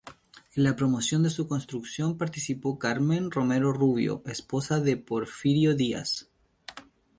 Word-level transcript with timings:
En 0.55 0.63
la 0.63 0.75
promoción 0.75 1.21
de 1.21 1.29
su 1.29 1.47
construcción 1.47 2.17
participó 2.17 2.79
Carmen 2.79 3.29
Romero 3.29 3.71
Rubio, 3.71 4.23
esposa 4.25 4.79
de 4.79 4.97
Porfirio 4.97 5.75
Díaz. 5.75 6.27